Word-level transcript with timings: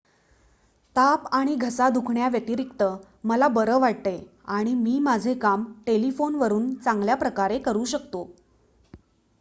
"""ताप 0.95 1.25
आणि 1.31 1.55
घसा 1.55 1.89
दुखण्याव्यतिरिक्त 1.89 2.83
मला 3.23 3.47
बरं 3.49 3.79
वाटतंय 3.79 4.19
आणि 4.49 4.73
मी 4.73 4.97
माझी 4.99 5.33
कामे 5.39 5.71
टेलिफोनवरून 5.85 6.73
चांगल्याप्रकारे 6.75 7.59
करू 7.59 7.85
शकतो. 7.85 8.29